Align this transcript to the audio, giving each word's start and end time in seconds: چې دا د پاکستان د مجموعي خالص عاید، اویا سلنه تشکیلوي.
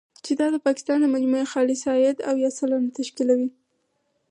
چې 0.25 0.31
دا 0.39 0.47
د 0.53 0.57
پاکستان 0.67 0.97
د 1.01 1.05
مجموعي 1.15 1.45
خالص 1.53 1.81
عاید، 1.89 2.17
اویا 2.29 2.49
سلنه 2.57 2.89
تشکیلوي. 2.97 3.47